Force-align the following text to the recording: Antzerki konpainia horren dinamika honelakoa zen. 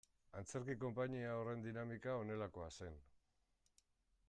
Antzerki 0.37 0.75
konpainia 0.83 1.35
horren 1.41 1.61
dinamika 1.67 2.17
honelakoa 2.23 2.73
zen. 2.81 2.99